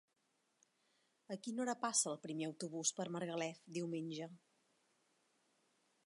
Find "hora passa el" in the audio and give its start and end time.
1.65-2.17